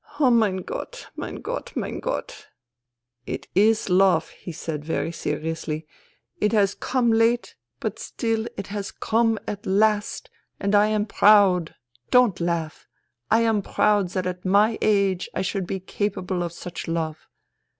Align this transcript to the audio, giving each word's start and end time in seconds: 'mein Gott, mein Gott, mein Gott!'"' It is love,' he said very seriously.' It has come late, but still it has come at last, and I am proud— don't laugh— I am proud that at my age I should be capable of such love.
'mein 0.19 0.63
Gott, 0.63 1.11
mein 1.15 1.43
Gott, 1.43 1.73
mein 1.75 1.99
Gott!'"' 1.99 2.47
It 3.33 3.47
is 3.53 3.87
love,' 3.87 4.29
he 4.31 4.51
said 4.51 4.83
very 4.83 5.11
seriously.' 5.11 5.85
It 6.41 6.53
has 6.53 6.73
come 6.73 7.13
late, 7.13 7.53
but 7.79 7.99
still 7.99 8.47
it 8.57 8.69
has 8.73 8.89
come 8.89 9.37
at 9.47 9.67
last, 9.67 10.31
and 10.59 10.73
I 10.73 10.87
am 10.87 11.05
proud— 11.05 11.75
don't 12.19 12.39
laugh— 12.39 12.87
I 13.29 13.41
am 13.41 13.61
proud 13.61 14.09
that 14.17 14.25
at 14.25 14.43
my 14.43 14.79
age 14.81 15.29
I 15.35 15.43
should 15.43 15.67
be 15.67 15.79
capable 15.79 16.41
of 16.41 16.51
such 16.51 16.87
love. 16.87 17.27